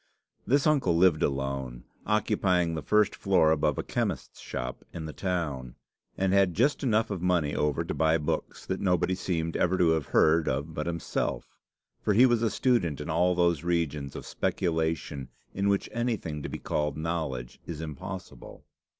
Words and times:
This 0.47 0.65
uncle 0.65 0.97
lived 0.97 1.21
alone, 1.21 1.83
occupying 2.07 2.73
the 2.73 2.81
first 2.81 3.15
floor 3.15 3.51
above 3.51 3.77
a 3.77 3.83
chemist's 3.83 4.39
shop 4.39 4.83
in 4.91 5.05
the 5.05 5.13
town, 5.13 5.75
and 6.17 6.33
had 6.33 6.55
just 6.55 6.81
enough 6.81 7.11
of 7.11 7.21
money 7.21 7.53
over 7.55 7.83
to 7.83 7.93
buy 7.93 8.17
books 8.17 8.65
that 8.65 8.79
nobody 8.79 9.13
seemed 9.13 9.55
ever 9.55 9.77
to 9.77 9.89
have 9.89 10.07
heard 10.07 10.47
of 10.47 10.73
but 10.73 10.87
himself; 10.87 11.59
for 12.01 12.13
he 12.15 12.25
was 12.25 12.41
a 12.41 12.49
student 12.49 12.99
in 12.99 13.11
all 13.11 13.35
those 13.35 13.63
regions 13.63 14.15
of 14.15 14.25
speculation 14.25 15.29
in 15.53 15.69
which 15.69 15.87
anything 15.91 16.41
to 16.41 16.49
be 16.49 16.57
called 16.57 16.97
knowledge 16.97 17.59
is 17.67 17.79
impossible. 17.79 18.65